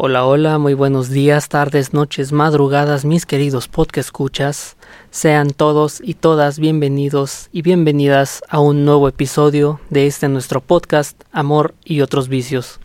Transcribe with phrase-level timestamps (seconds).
[0.00, 4.76] Hola, hola, muy buenos días, tardes, noches, madrugadas, mis queridos podcast escuchas.
[5.10, 11.20] Sean todos y todas bienvenidos y bienvenidas a un nuevo episodio de este nuestro podcast
[11.32, 12.78] Amor y otros vicios.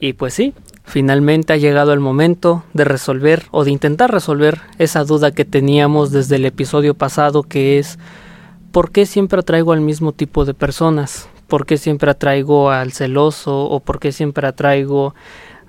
[0.00, 5.04] Y pues sí, finalmente ha llegado el momento de resolver o de intentar resolver esa
[5.04, 7.98] duda que teníamos desde el episodio pasado que es
[8.72, 11.28] ¿por qué siempre atraigo al mismo tipo de personas?
[11.46, 13.64] ¿Por qué siempre atraigo al celoso?
[13.64, 15.14] ¿O por qué siempre atraigo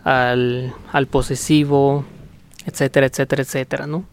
[0.04, 2.04] al, al posesivo?
[2.66, 4.04] Etcétera, etcétera, etcétera, ¿no?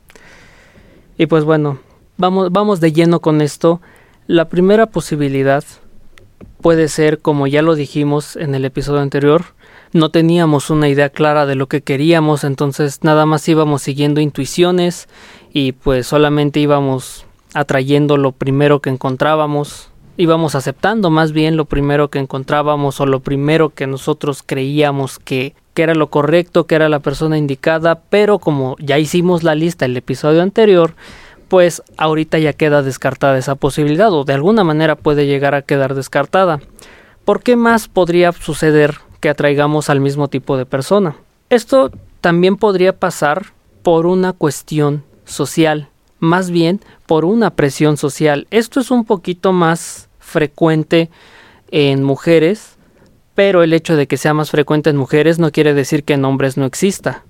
[1.18, 1.78] Y pues bueno,
[2.16, 3.80] vamos, vamos de lleno con esto.
[4.26, 5.64] La primera posibilidad
[6.60, 9.44] puede ser, como ya lo dijimos en el episodio anterior,
[9.92, 15.08] no teníamos una idea clara de lo que queríamos, entonces nada más íbamos siguiendo intuiciones
[15.52, 17.24] y pues solamente íbamos
[17.56, 19.88] atrayendo lo primero que encontrábamos,
[20.18, 25.54] íbamos aceptando más bien lo primero que encontrábamos o lo primero que nosotros creíamos que,
[25.72, 29.86] que era lo correcto, que era la persona indicada, pero como ya hicimos la lista
[29.86, 30.94] el episodio anterior,
[31.48, 35.94] pues ahorita ya queda descartada esa posibilidad o de alguna manera puede llegar a quedar
[35.94, 36.60] descartada.
[37.24, 41.16] ¿Por qué más podría suceder que atraigamos al mismo tipo de persona?
[41.48, 43.46] Esto también podría pasar
[43.82, 45.88] por una cuestión social
[46.18, 48.46] más bien por una presión social.
[48.50, 51.10] Esto es un poquito más frecuente
[51.70, 52.76] en mujeres,
[53.34, 56.24] pero el hecho de que sea más frecuente en mujeres no quiere decir que en
[56.24, 57.24] hombres no exista.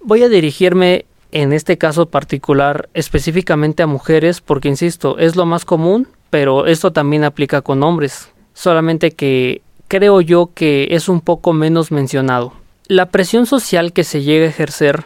[0.00, 5.64] Voy a dirigirme en este caso particular específicamente a mujeres porque, insisto, es lo más
[5.64, 11.52] común, pero esto también aplica con hombres, solamente que creo yo que es un poco
[11.52, 12.52] menos mencionado.
[12.86, 15.04] La presión social que se llega a ejercer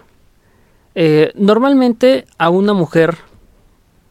[1.01, 3.19] eh, normalmente a una mujer,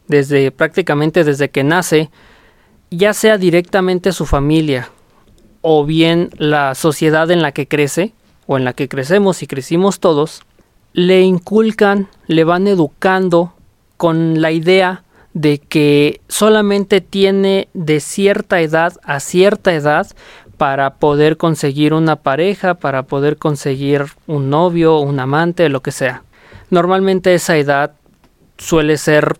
[0.06, 2.08] desde prácticamente desde que nace,
[2.90, 4.88] ya sea directamente su familia
[5.60, 8.14] o bien la sociedad en la que crece
[8.46, 10.40] o en la que crecemos y crecimos todos,
[10.94, 13.52] le inculcan, le van educando
[13.98, 20.06] con la idea de que solamente tiene de cierta edad a cierta edad
[20.56, 26.22] para poder conseguir una pareja, para poder conseguir un novio, un amante, lo que sea.
[26.70, 27.92] Normalmente esa edad
[28.58, 29.38] suele ser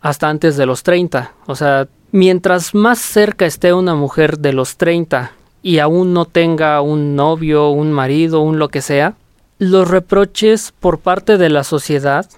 [0.00, 1.32] hasta antes de los 30.
[1.46, 6.80] O sea, mientras más cerca esté una mujer de los 30 y aún no tenga
[6.80, 9.14] un novio, un marido, un lo que sea,
[9.58, 12.28] los reproches por parte de la sociedad,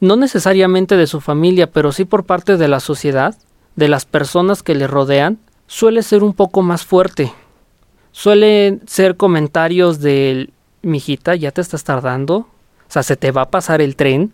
[0.00, 3.36] no necesariamente de su familia, pero sí por parte de la sociedad,
[3.76, 7.32] de las personas que le rodean, suele ser un poco más fuerte.
[8.12, 10.50] Suelen ser comentarios de
[10.82, 12.46] mijita, ya te estás tardando,
[12.90, 14.32] o sea, se te va a pasar el tren.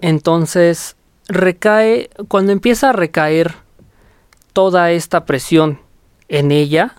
[0.00, 0.94] Entonces,
[1.28, 3.56] recae, cuando empieza a recaer
[4.52, 5.80] toda esta presión
[6.28, 6.94] en ella,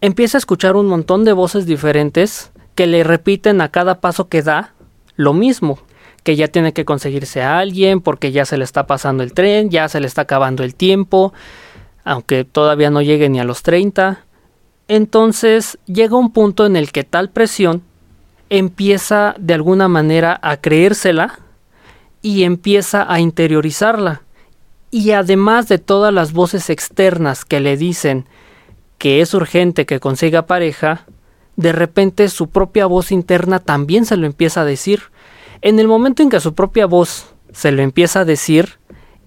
[0.00, 4.40] empieza a escuchar un montón de voces diferentes que le repiten a cada paso que
[4.40, 4.72] da
[5.16, 5.78] lo mismo,
[6.22, 9.68] que ya tiene que conseguirse a alguien porque ya se le está pasando el tren,
[9.68, 11.34] ya se le está acabando el tiempo,
[12.04, 14.24] aunque todavía no llegue ni a los 30.
[14.88, 17.82] Entonces llega un punto en el que tal presión
[18.58, 21.40] empieza de alguna manera a creérsela
[22.22, 24.22] y empieza a interiorizarla.
[24.90, 28.26] Y además de todas las voces externas que le dicen
[28.96, 31.04] que es urgente que consiga pareja,
[31.56, 35.02] de repente su propia voz interna también se lo empieza a decir.
[35.60, 38.78] En el momento en que su propia voz se lo empieza a decir,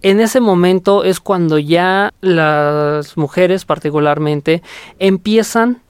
[0.02, 4.64] en ese momento es cuando ya las mujeres particularmente
[5.00, 5.82] empiezan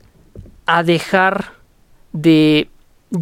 [0.65, 1.53] a dejar
[2.13, 2.69] de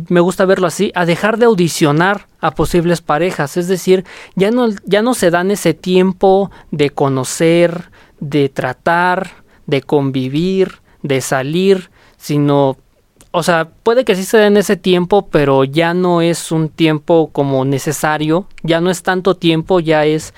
[0.09, 3.57] me gusta verlo así, a dejar de audicionar a posibles parejas.
[3.57, 4.03] Es decir,
[4.35, 11.21] ya no, ya no se dan ese tiempo de conocer, de tratar, de convivir, de
[11.21, 12.77] salir, sino,
[13.31, 17.29] o sea, puede que sí se den ese tiempo, pero ya no es un tiempo
[17.31, 20.33] como necesario, ya no es tanto tiempo, ya es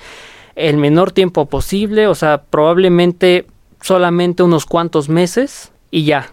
[0.56, 3.46] el menor tiempo posible, o sea, probablemente
[3.80, 6.32] solamente unos cuantos meses y ya,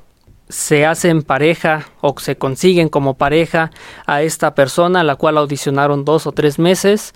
[0.49, 3.71] se hacen pareja o se consiguen como pareja
[4.05, 7.13] a esta persona a la cual audicionaron dos o tres meses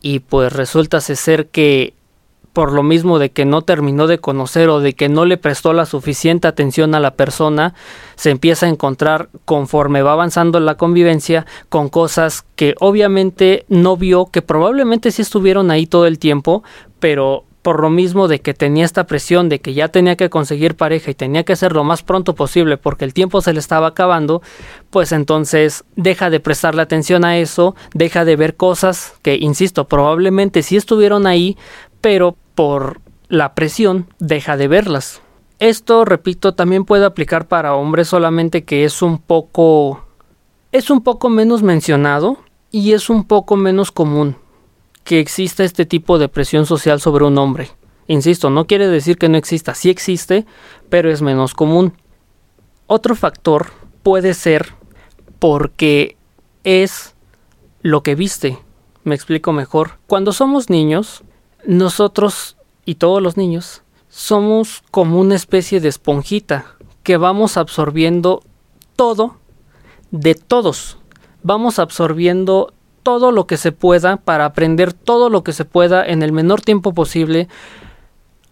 [0.00, 1.94] y pues resulta ser que
[2.54, 5.72] por lo mismo de que no terminó de conocer o de que no le prestó
[5.72, 7.74] la suficiente atención a la persona,
[8.14, 14.26] se empieza a encontrar conforme va avanzando la convivencia con cosas que obviamente no vio,
[14.26, 16.62] que probablemente sí estuvieron ahí todo el tiempo,
[17.00, 20.76] pero por lo mismo de que tenía esta presión de que ya tenía que conseguir
[20.76, 23.86] pareja y tenía que ser lo más pronto posible porque el tiempo se le estaba
[23.86, 24.42] acabando,
[24.90, 30.62] pues entonces deja de prestarle atención a eso, deja de ver cosas que, insisto, probablemente
[30.62, 31.56] sí estuvieron ahí,
[32.02, 35.22] pero por la presión deja de verlas.
[35.58, 40.04] Esto, repito, también puede aplicar para hombres solamente que es un poco
[40.70, 42.36] es un poco menos mencionado
[42.70, 44.36] y es un poco menos común
[45.04, 47.70] que exista este tipo de presión social sobre un hombre.
[48.06, 50.46] Insisto, no quiere decir que no exista, sí existe,
[50.88, 51.94] pero es menos común.
[52.86, 53.70] Otro factor
[54.02, 54.74] puede ser
[55.38, 56.16] porque
[56.64, 57.14] es
[57.82, 58.58] lo que viste.
[59.04, 59.98] Me explico mejor.
[60.06, 61.22] Cuando somos niños,
[61.66, 68.42] nosotros y todos los niños somos como una especie de esponjita que vamos absorbiendo
[68.96, 69.36] todo
[70.10, 70.98] de todos.
[71.42, 72.72] Vamos absorbiendo
[73.04, 76.62] todo lo que se pueda para aprender todo lo que se pueda en el menor
[76.62, 77.46] tiempo posible,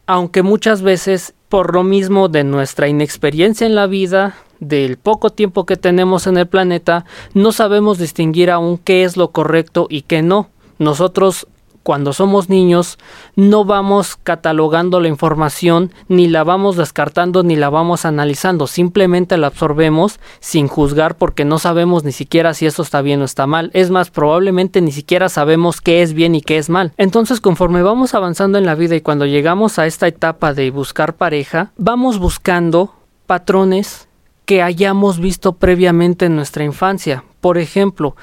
[0.06, 5.66] aunque muchas veces por lo mismo de nuestra inexperiencia en la vida, del poco tiempo
[5.66, 7.04] que tenemos en el planeta,
[7.34, 10.50] no sabemos distinguir aún qué es lo correcto y qué no.
[10.78, 11.48] Nosotros
[11.82, 12.98] cuando somos niños
[13.36, 19.48] no vamos catalogando la información, ni la vamos descartando, ni la vamos analizando, simplemente la
[19.48, 23.70] absorbemos sin juzgar porque no sabemos ni siquiera si esto está bien o está mal.
[23.74, 26.92] Es más, probablemente ni siquiera sabemos qué es bien y qué es mal.
[26.96, 31.14] Entonces, conforme vamos avanzando en la vida y cuando llegamos a esta etapa de buscar
[31.14, 32.94] pareja, vamos buscando
[33.26, 34.08] patrones
[34.44, 37.24] que hayamos visto previamente en nuestra infancia.
[37.40, 38.16] Por ejemplo,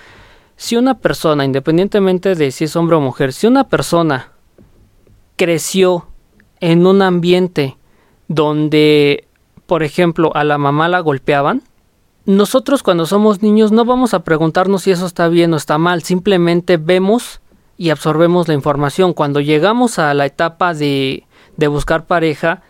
[0.59, 4.33] si una persona, independientemente de si es hombre o mujer, si una persona
[5.37, 6.07] creció
[6.59, 7.77] en un ambiente
[8.27, 9.25] donde,
[9.67, 11.63] por ejemplo, a la mamá la golpeaban,
[12.25, 16.03] nosotros cuando somos niños no vamos a preguntarnos si eso está bien o está mal,
[16.03, 17.39] simplemente vemos
[17.77, 19.13] y absorbemos la información.
[19.13, 22.63] Cuando llegamos a la etapa de, de buscar pareja,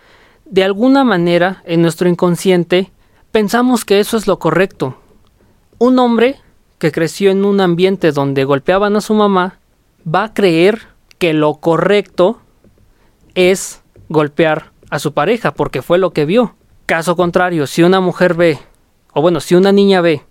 [0.46, 2.92] de alguna manera en nuestro inconsciente
[3.32, 4.96] pensamos que eso es lo correcto.
[5.80, 6.40] Un hombre
[6.80, 9.60] que creció en un ambiente donde golpeaban a su mamá,
[10.04, 10.88] va a creer
[11.18, 12.40] que lo correcto
[13.36, 16.56] es golpear a su pareja, porque fue lo que vio.
[16.86, 18.58] Caso contrario, si una mujer ve,
[19.14, 20.24] o bueno, si una niña ve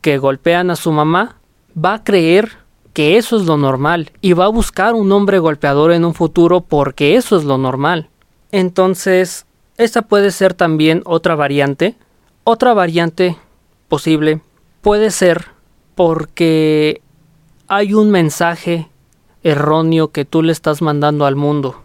[0.00, 1.40] que golpean a su mamá,
[1.76, 2.58] va a creer
[2.92, 6.60] que eso es lo normal y va a buscar un hombre golpeador en un futuro
[6.60, 8.08] porque eso es lo normal.
[8.52, 9.46] Entonces,
[9.76, 11.96] esta puede ser también otra variante.
[12.44, 13.36] Otra variante
[13.88, 14.40] posible
[14.80, 15.55] puede ser
[15.96, 17.00] porque
[17.66, 18.88] hay un mensaje
[19.42, 21.82] erróneo que tú le estás mandando al mundo.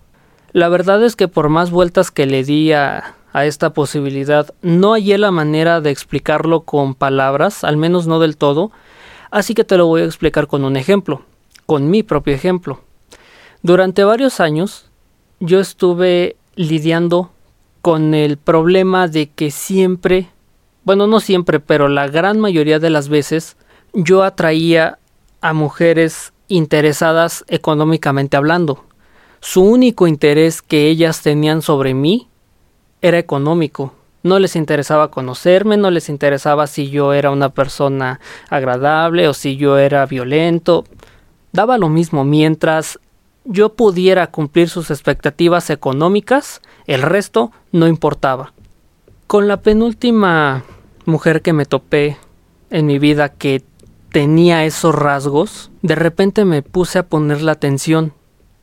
[0.51, 5.17] La verdad es que por más vueltas que le di a, esta posibilidad, no hallé
[5.17, 8.71] la manera de explicarlo con palabras, al menos no del todo,
[9.31, 11.21] así que te lo voy a explicar con un ejemplo,
[11.65, 12.81] con mi propio ejemplo.
[13.63, 14.91] Durante varios años
[15.39, 17.31] yo estuve lidiando
[17.81, 20.27] con el problema de que siempre,
[20.83, 23.55] bueno, no siempre, pero la gran mayoría de las veces,
[23.93, 24.99] yo atraía
[25.41, 28.85] a mujeres interesadas económicamente hablando.
[29.39, 32.27] Su único interés que ellas tenían sobre mí
[33.01, 33.93] era económico.
[34.23, 39.57] No les interesaba conocerme, no les interesaba si yo era una persona agradable o si
[39.57, 40.85] yo era violento.
[41.51, 42.99] Daba lo mismo mientras
[43.45, 48.53] yo pudiera cumplir sus expectativas económicas, el resto no importaba.
[49.25, 50.63] Con la penúltima
[51.05, 52.17] mujer que me topé
[52.69, 53.63] en mi vida que
[54.11, 58.13] tenía esos rasgos, de repente me puse a poner la atención.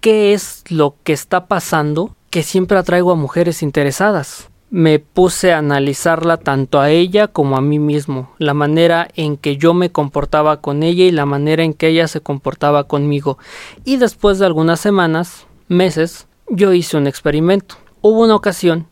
[0.00, 4.50] ¿Qué es lo que está pasando que siempre atraigo a mujeres interesadas?
[4.70, 9.56] Me puse a analizarla tanto a ella como a mí mismo, la manera en que
[9.56, 13.38] yo me comportaba con ella y la manera en que ella se comportaba conmigo.
[13.84, 17.76] Y después de algunas semanas, meses, yo hice un experimento.
[18.02, 18.86] Hubo una ocasión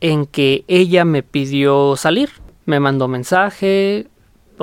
[0.00, 2.30] en que ella me pidió salir.
[2.66, 4.08] Me mandó mensaje,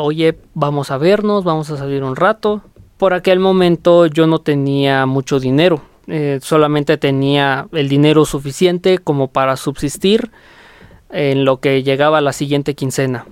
[0.04, 2.62] oye, vamos a vernos, vamos a salir un rato.
[2.98, 9.28] Por aquel momento yo no tenía mucho dinero, eh, solamente tenía el dinero suficiente como
[9.28, 10.32] para subsistir
[11.10, 13.26] en lo que llegaba la siguiente quincena.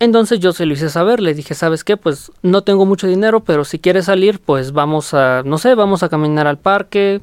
[0.00, 1.96] Entonces yo se lo hice saber, le dije, ¿sabes qué?
[1.96, 6.02] Pues no tengo mucho dinero, pero si quieres salir, pues vamos a, no sé, vamos
[6.02, 7.20] a caminar al parque,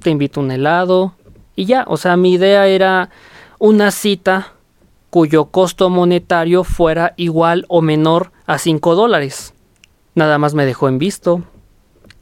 [0.00, 1.14] te invito un helado
[1.56, 3.10] y ya, o sea, mi idea era
[3.58, 4.52] una cita
[5.12, 9.52] cuyo costo monetario fuera igual o menor a 5 dólares.
[10.14, 11.42] Nada más me dejó en visto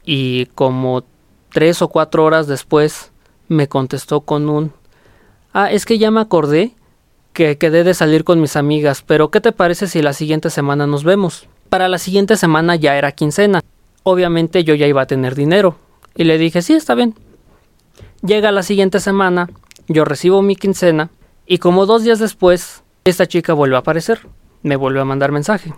[0.03, 1.05] y como
[1.53, 3.13] tres o cuatro horas después
[3.47, 4.73] me contestó con un
[5.53, 6.73] Ah, es que ya me acordé
[7.31, 10.85] que quedé de salir con mis amigas, pero ¿qué te parece si la siguiente semana
[10.85, 11.47] nos vemos?
[11.69, 13.61] Para la siguiente semana ya era quincena.
[14.03, 15.77] Obviamente yo ya iba a tener dinero.
[16.13, 17.15] Y le dije, sí, está bien.
[18.21, 19.49] Llega la siguiente semana,
[19.87, 21.09] yo recibo mi quincena
[21.45, 24.27] y como dos días después, esta chica vuelve a aparecer,
[24.63, 25.73] me vuelve a mandar mensaje.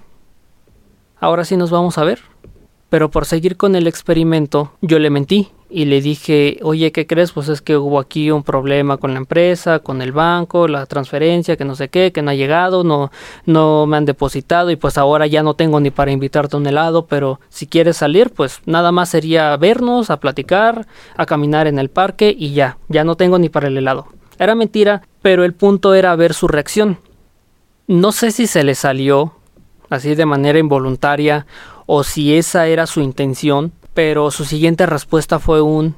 [1.20, 2.20] Ahora sí nos vamos a ver.
[2.94, 7.32] Pero por seguir con el experimento, yo le mentí y le dije, oye, ¿qué crees?
[7.32, 11.58] Pues es que hubo aquí un problema con la empresa, con el banco, la transferencia,
[11.58, 13.12] que no sé qué, que no ha llegado, no,
[13.48, 16.68] no me han depositado y pues ahora ya no tengo ni para invitarte a un
[16.68, 20.86] helado, pero si quieres salir, pues nada más sería vernos, a platicar,
[21.18, 24.06] a caminar en el parque y ya, ya no tengo ni para el helado.
[24.40, 27.00] Era mentira, pero el punto era ver su reacción.
[27.88, 29.34] No sé si se le salió
[29.90, 31.46] así de manera involuntaria
[31.86, 35.96] o si esa era su intención, pero su siguiente respuesta fue un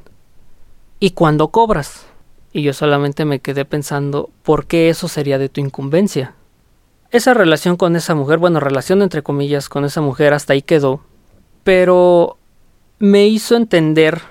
[1.00, 2.06] ¿y cuándo cobras?
[2.52, 6.34] Y yo solamente me quedé pensando ¿por qué eso sería de tu incumbencia?
[7.12, 11.02] Esa relación con esa mujer, bueno, relación entre comillas con esa mujer hasta ahí quedó,
[11.64, 12.38] pero
[13.00, 14.22] me hizo entender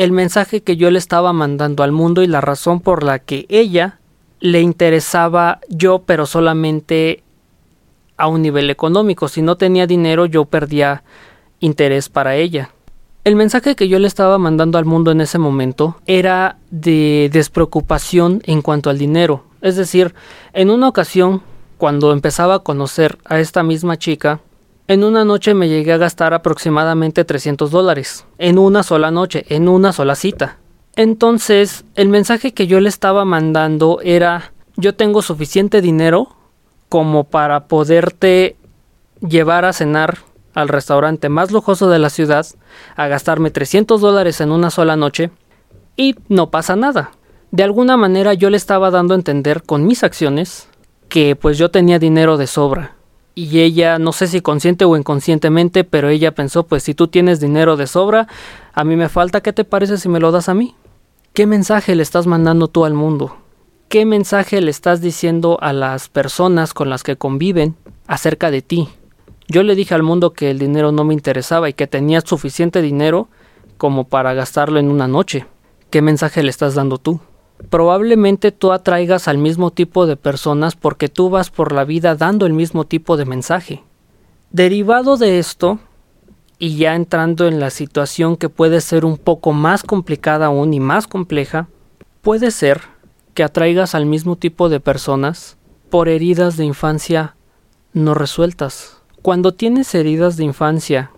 [0.00, 3.44] el mensaje que yo le estaba mandando al mundo y la razón por la que
[3.50, 3.98] ella
[4.40, 7.22] le interesaba yo, pero solamente
[8.16, 9.28] a un nivel económico.
[9.28, 11.02] Si no tenía dinero, yo perdía
[11.58, 12.70] interés para ella.
[13.24, 18.40] El mensaje que yo le estaba mandando al mundo en ese momento era de despreocupación
[18.46, 19.44] en cuanto al dinero.
[19.60, 20.14] Es decir,
[20.54, 21.42] en una ocasión,
[21.76, 24.40] cuando empezaba a conocer a esta misma chica,
[24.90, 28.26] en una noche me llegué a gastar aproximadamente 300 dólares.
[28.38, 30.58] En una sola noche, en una sola cita.
[30.96, 36.34] Entonces, el mensaje que yo le estaba mandando era, yo tengo suficiente dinero
[36.88, 38.56] como para poderte
[39.20, 40.18] llevar a cenar
[40.54, 42.44] al restaurante más lujoso de la ciudad,
[42.96, 45.30] a gastarme 300 dólares en una sola noche,
[45.94, 47.12] y no pasa nada.
[47.52, 50.68] De alguna manera yo le estaba dando a entender con mis acciones
[51.08, 52.96] que pues yo tenía dinero de sobra.
[53.42, 57.40] Y ella, no sé si consciente o inconscientemente, pero ella pensó, pues si tú tienes
[57.40, 58.28] dinero de sobra,
[58.74, 60.74] a mí me falta, ¿qué te parece si me lo das a mí?
[61.32, 63.38] ¿Qué mensaje le estás mandando tú al mundo?
[63.88, 68.90] ¿Qué mensaje le estás diciendo a las personas con las que conviven acerca de ti?
[69.48, 72.82] Yo le dije al mundo que el dinero no me interesaba y que tenía suficiente
[72.82, 73.28] dinero
[73.78, 75.46] como para gastarlo en una noche.
[75.88, 77.20] ¿Qué mensaje le estás dando tú?
[77.68, 82.46] Probablemente tú atraigas al mismo tipo de personas porque tú vas por la vida dando
[82.46, 83.84] el mismo tipo de mensaje.
[84.50, 85.78] Derivado de esto,
[86.58, 90.80] y ya entrando en la situación que puede ser un poco más complicada aún y
[90.80, 91.68] más compleja,
[92.20, 92.82] puede ser
[93.34, 95.56] que atraigas al mismo tipo de personas
[95.88, 97.34] por heridas de infancia
[97.92, 98.98] no resueltas.
[99.22, 101.10] Cuando tienes heridas de infancia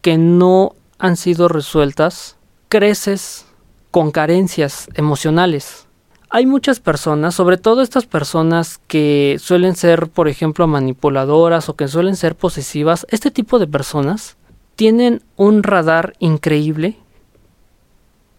[0.00, 2.36] que no han sido resueltas,
[2.68, 3.46] creces
[3.92, 5.86] con carencias emocionales.
[6.30, 11.88] Hay muchas personas, sobre todo estas personas que suelen ser, por ejemplo, manipuladoras o que
[11.88, 14.38] suelen ser posesivas, este tipo de personas
[14.76, 16.96] tienen un radar increíble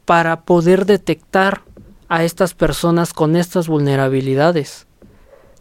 [0.05, 1.61] para poder detectar
[2.09, 4.87] a estas personas con estas vulnerabilidades.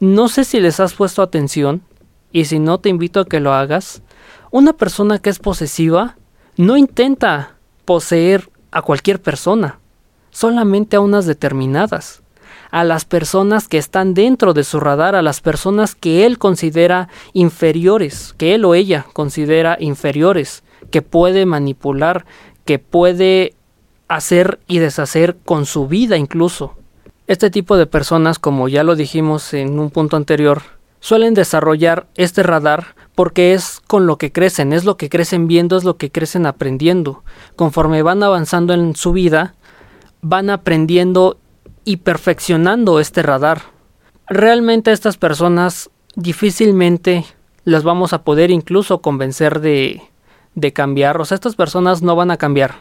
[0.00, 1.82] No sé si les has puesto atención,
[2.32, 4.00] y si no te invito a que lo hagas,
[4.50, 6.16] una persona que es posesiva
[6.56, 9.80] no intenta poseer a cualquier persona,
[10.32, 12.22] solamente a unas determinadas,
[12.72, 17.08] a las personas que están dentro de su radar, a las personas que él considera
[17.34, 22.24] inferiores, que él o ella considera inferiores, que puede manipular,
[22.64, 23.54] que puede
[24.08, 26.74] hacer y deshacer con su vida incluso.
[27.26, 30.62] Este tipo de personas, como ya lo dijimos en un punto anterior,
[31.00, 35.76] suelen desarrollar este radar porque es con lo que crecen, es lo que crecen viendo,
[35.76, 37.22] es lo que crecen aprendiendo.
[37.56, 39.54] Conforme van avanzando en su vida,
[40.22, 41.38] van aprendiendo
[41.84, 43.62] y perfeccionando este radar.
[44.28, 47.26] Realmente estas personas difícilmente
[47.64, 50.00] las vamos a poder incluso convencer de,
[50.54, 51.20] de cambiar.
[51.20, 52.76] O sea, estas personas no van a cambiar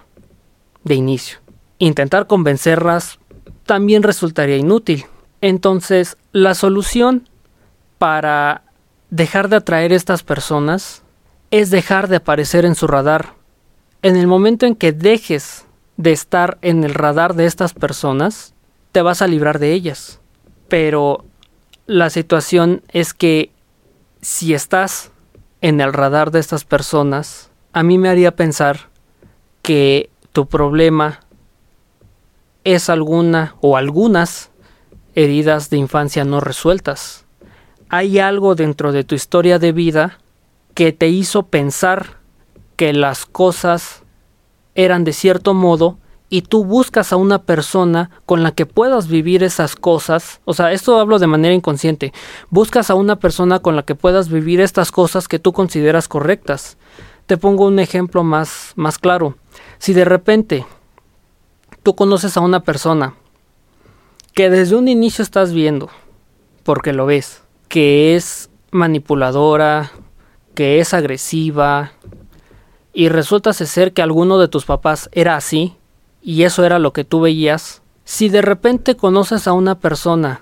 [0.84, 1.40] de inicio.
[1.80, 3.20] Intentar convencerlas
[3.66, 5.06] también resultaría inútil.
[5.42, 7.28] Entonces, la solución
[7.98, 8.64] para
[9.10, 11.04] dejar de atraer a estas personas
[11.50, 13.34] es dejar de aparecer en su radar.
[14.04, 15.66] En el momento en que dejes
[16.02, 18.54] de estar en el radar de estas personas,
[18.92, 20.20] te vas a librar de ellas.
[20.68, 21.26] Pero
[21.86, 23.52] la situación es que
[24.22, 25.12] si estás
[25.62, 28.90] en el radar de estas personas, a mí me haría pensar
[29.62, 31.20] que tu problema
[32.64, 34.50] es alguna o algunas
[35.16, 37.26] heridas de infancia no resueltas
[37.94, 40.18] hay algo dentro de tu historia de vida
[40.74, 42.22] que te hizo pensar
[42.78, 44.01] que las cosas
[44.76, 45.98] eran de cierto modo
[46.30, 50.72] y tú buscas a una persona con la que puedas vivir esas cosas, o sea,
[50.72, 52.14] esto hablo de manera inconsciente,
[52.50, 56.78] buscas a una persona con la que puedas vivir estas cosas que tú consideras correctas.
[57.26, 59.36] Te pongo un ejemplo más, más claro.
[59.78, 60.66] Si de repente
[61.84, 63.16] tú conoces a una persona
[64.34, 65.90] que desde un inicio estás viendo,
[66.64, 69.92] porque lo ves, que es manipuladora,
[70.56, 71.92] que es agresiva,
[72.94, 75.76] y resulta ser que alguno de tus papás era así
[76.22, 80.42] y eso era lo que tú veías, si de repente conoces a una persona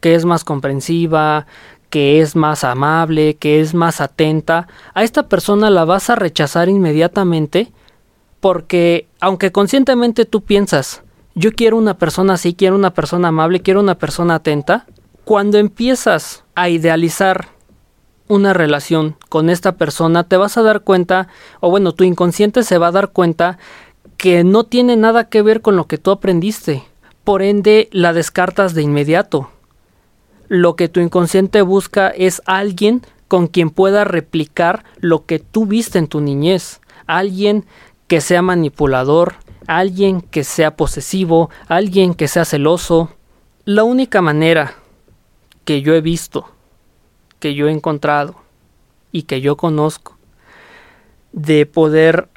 [0.00, 1.46] que es más comprensiva,
[1.90, 6.68] que es más amable, que es más atenta, a esta persona la vas a rechazar
[6.68, 7.72] inmediatamente
[8.40, 11.02] porque aunque conscientemente tú piensas,
[11.34, 14.86] yo quiero una persona así, quiero una persona amable, quiero una persona atenta,
[15.24, 17.48] cuando empiezas a idealizar
[18.28, 21.28] una relación con esta persona, te vas a dar cuenta,
[21.60, 23.58] o bueno, tu inconsciente se va a dar cuenta
[24.16, 26.84] que no tiene nada que ver con lo que tú aprendiste.
[27.24, 29.50] Por ende, la descartas de inmediato.
[30.48, 35.98] Lo que tu inconsciente busca es alguien con quien pueda replicar lo que tú viste
[35.98, 36.80] en tu niñez.
[37.06, 37.64] Alguien
[38.06, 39.36] que sea manipulador,
[39.66, 43.10] alguien que sea posesivo, alguien que sea celoso.
[43.64, 44.74] La única manera
[45.64, 46.50] que yo he visto,
[47.42, 48.36] que yo he encontrado
[49.10, 50.16] y que yo conozco
[51.32, 52.28] de poder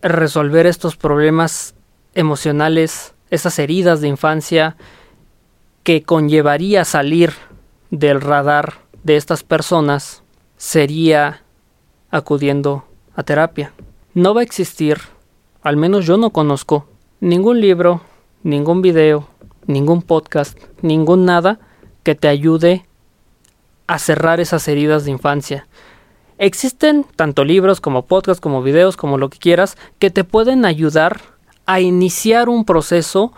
[0.00, 1.74] resolver estos problemas
[2.14, 4.76] emocionales, esas heridas de infancia
[5.82, 7.32] que conllevaría salir
[7.90, 10.22] del radar de estas personas,
[10.56, 11.42] sería
[12.12, 12.84] acudiendo
[13.16, 13.72] a terapia.
[14.14, 14.98] No va a existir,
[15.62, 16.86] al menos yo no conozco,
[17.18, 18.02] ningún libro,
[18.44, 19.26] ningún video,
[19.66, 21.58] ningún podcast, ningún nada
[22.04, 22.86] que te ayude
[23.90, 25.66] a cerrar esas heridas de infancia.
[26.38, 31.20] Existen tanto libros como podcasts, como videos, como lo que quieras, que te pueden ayudar
[31.66, 33.32] a iniciar un proceso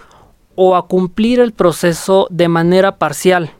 [0.55, 3.53] o a cumplir el proceso de manera parcial.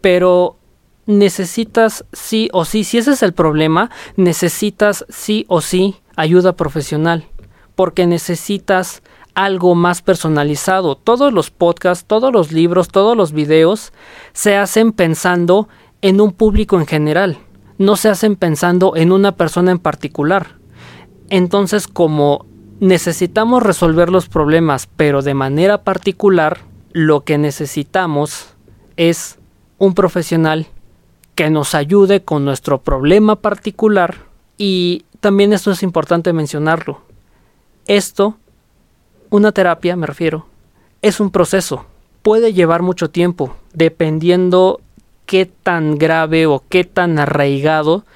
[0.00, 0.58] Pero
[1.06, 7.26] necesitas sí o sí, si ese es el problema, necesitas sí o sí ayuda profesional,
[7.74, 9.02] porque necesitas
[9.34, 10.94] algo más personalizado.
[10.94, 13.92] Todos los podcasts, todos los libros, todos los videos
[14.34, 15.68] se hacen pensando
[16.02, 17.38] en un público en general,
[17.78, 20.56] no se hacen pensando en una persona en particular.
[21.30, 22.46] Entonces, como
[22.80, 26.58] necesitamos resolver los problemas, pero de manera particular,
[26.92, 28.54] lo que necesitamos
[28.96, 29.38] es
[29.78, 30.66] un profesional
[31.34, 34.16] que nos ayude con nuestro problema particular
[34.56, 37.00] y también esto es importante mencionarlo.
[37.86, 38.36] Esto,
[39.30, 40.46] una terapia, me refiero,
[41.00, 41.84] es un proceso.
[42.22, 44.80] Puede llevar mucho tiempo, dependiendo
[45.28, 48.06] qué tan grave o qué tan arraigado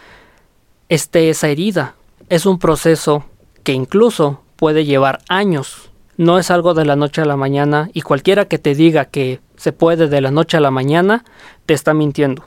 [0.88, 1.94] esté esa herida.
[2.30, 3.26] Es un proceso
[3.64, 5.90] que incluso puede llevar años.
[6.16, 9.40] No es algo de la noche a la mañana y cualquiera que te diga que
[9.56, 11.22] se puede de la noche a la mañana
[11.66, 12.44] te está mintiendo.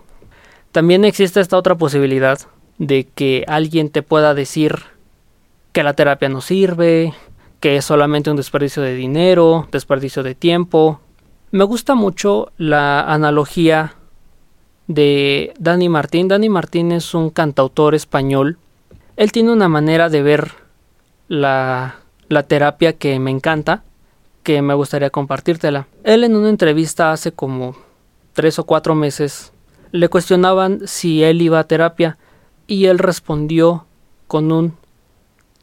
[0.71, 2.39] También existe esta otra posibilidad
[2.80, 4.80] de que alguien te pueda decir
[5.73, 7.13] que la terapia no sirve,
[7.60, 11.01] que es solamente un desperdicio de dinero, desperdicio de tiempo.
[11.51, 13.93] Me gusta mucho la analogía
[14.88, 16.28] de Dani Martín.
[16.28, 18.58] Dani Martín es un cantautor español.
[19.17, 20.52] Él tiene una manera de ver
[21.28, 21.95] la,
[22.28, 23.84] la terapia que me encanta,
[24.43, 25.88] que me gustaría compartírtela.
[26.04, 27.76] Él en una entrevista hace como
[28.34, 29.52] tres o cuatro meses
[29.91, 32.17] le cuestionaban si él iba a terapia
[32.67, 33.86] y él respondió
[34.28, 34.74] con un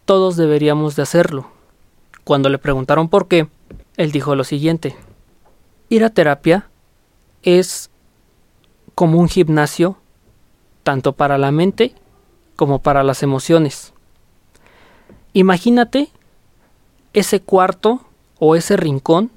[0.04, 1.46] todos deberíamos de hacerlo.
[2.24, 3.48] Cuando le preguntaron por qué,
[3.96, 4.96] él dijo lo siguiente,
[5.88, 6.68] ir a terapia
[7.42, 7.90] es
[8.94, 9.96] como un gimnasio
[10.82, 11.94] tanto para la mente
[12.56, 13.92] como para las emociones.
[15.32, 16.10] Imagínate
[17.12, 18.02] ese cuarto
[18.38, 19.30] o ese rincón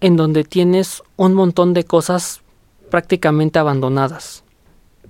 [0.00, 2.42] en donde tienes un montón de cosas
[2.90, 4.44] prácticamente abandonadas.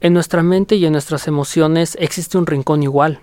[0.01, 3.21] En nuestra mente y en nuestras emociones existe un rincón igual.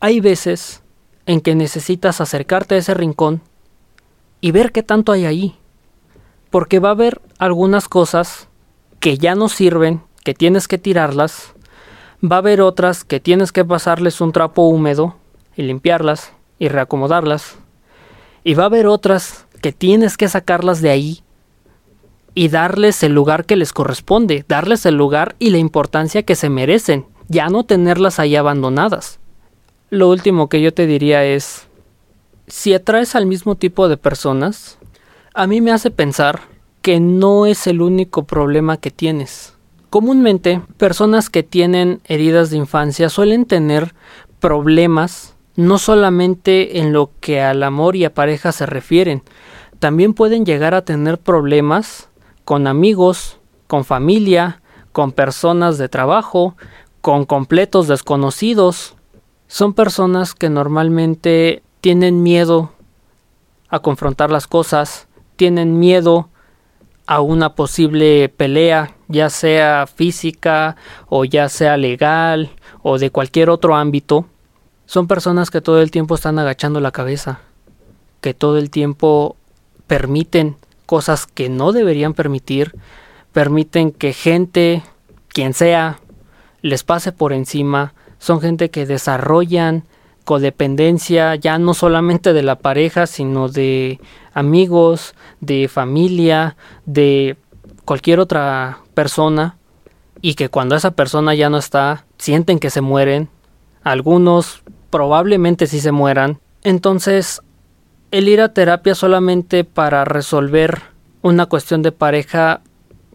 [0.00, 0.82] Hay veces
[1.26, 3.42] en que necesitas acercarte a ese rincón
[4.40, 5.56] y ver qué tanto hay ahí.
[6.50, 8.48] Porque va a haber algunas cosas
[9.00, 11.54] que ya no sirven, que tienes que tirarlas.
[12.22, 15.16] Va a haber otras que tienes que pasarles un trapo húmedo
[15.56, 17.56] y limpiarlas y reacomodarlas.
[18.44, 21.22] Y va a haber otras que tienes que sacarlas de ahí
[22.34, 26.48] y darles el lugar que les corresponde, darles el lugar y la importancia que se
[26.48, 29.18] merecen, ya no tenerlas ahí abandonadas.
[29.90, 31.66] Lo último que yo te diría es,
[32.46, 34.78] si atraes al mismo tipo de personas,
[35.34, 36.40] a mí me hace pensar
[36.82, 39.54] que no es el único problema que tienes.
[39.90, 43.94] Comúnmente, personas que tienen heridas de infancia suelen tener
[44.38, 49.22] problemas no solamente en lo que al amor y a pareja se refieren,
[49.78, 52.08] también pueden llegar a tener problemas
[52.44, 54.62] con amigos, con familia,
[54.92, 56.56] con personas de trabajo,
[57.00, 58.96] con completos desconocidos.
[59.46, 62.72] Son personas que normalmente tienen miedo
[63.68, 66.28] a confrontar las cosas, tienen miedo
[67.08, 70.76] a una posible pelea, ya sea física
[71.08, 72.50] o ya sea legal
[72.82, 74.26] o de cualquier otro ámbito.
[74.84, 77.40] Son personas que todo el tiempo están agachando la cabeza,
[78.20, 79.36] que todo el tiempo
[79.86, 82.74] permiten cosas que no deberían permitir,
[83.32, 84.82] permiten que gente,
[85.28, 86.00] quien sea,
[86.60, 89.84] les pase por encima, son gente que desarrollan
[90.28, 93.98] codependencia ya no solamente de la pareja, sino de
[94.34, 97.38] amigos, de familia, de
[97.86, 99.56] cualquier otra persona
[100.20, 103.30] y que cuando esa persona ya no está, sienten que se mueren,
[103.82, 106.40] algunos probablemente sí se mueran.
[106.62, 107.40] Entonces,
[108.10, 110.82] el ir a terapia solamente para resolver
[111.22, 112.60] una cuestión de pareja,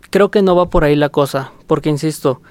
[0.09, 2.41] creo que no va por ahí la cosa, porque insisto,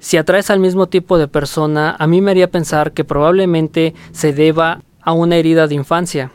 [0.00, 4.32] si atraes al mismo tipo de persona, a mí me haría pensar que probablemente se
[4.32, 6.32] deba a una herida de infancia.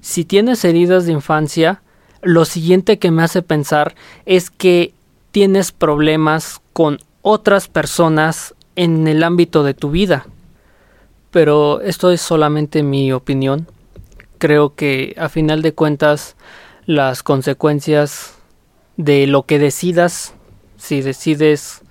[0.00, 1.82] Si tienes heridas de infancia,
[2.22, 4.94] lo siguiente que me hace pensar es que
[5.30, 10.26] tienes problemas con otras personas en el ámbito de tu vida.
[11.30, 13.68] Pero esto es solamente mi opinión.
[14.38, 16.34] Creo que a final de cuentas
[16.86, 18.36] las consecuencias
[18.96, 20.34] de lo que decidas,
[20.78, 21.82] si decides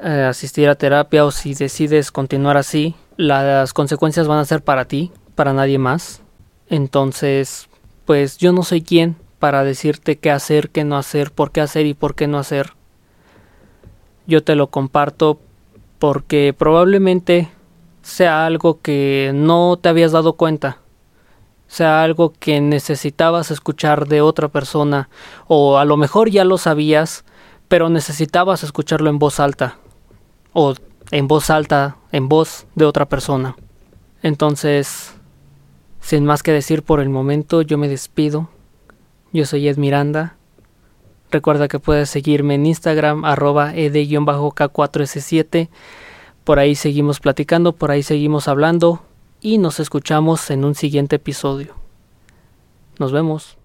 [0.00, 4.84] eh, asistir a terapia o si decides continuar así, las consecuencias van a ser para
[4.84, 6.22] ti, para nadie más.
[6.68, 7.68] Entonces,
[8.04, 11.86] pues yo no soy quien para decirte qué hacer, qué no hacer, por qué hacer
[11.86, 12.74] y por qué no hacer.
[14.26, 15.40] Yo te lo comparto
[15.98, 17.50] porque probablemente
[18.02, 20.78] sea algo que no te habías dado cuenta,
[21.66, 25.08] sea algo que necesitabas escuchar de otra persona,
[25.46, 27.24] o a lo mejor ya lo sabías,
[27.68, 29.76] pero necesitabas escucharlo en voz alta,
[30.60, 30.74] o
[31.12, 33.54] en voz alta, en voz de otra persona.
[34.24, 35.14] Entonces,
[36.00, 38.48] sin más que decir por el momento, yo me despido.
[39.32, 40.36] Yo soy Ed Miranda.
[41.30, 45.68] Recuerda que puedes seguirme en Instagram, arroba ed-k4s7.
[46.42, 49.02] Por ahí seguimos platicando, por ahí seguimos hablando
[49.40, 51.76] y nos escuchamos en un siguiente episodio.
[52.98, 53.57] Nos vemos.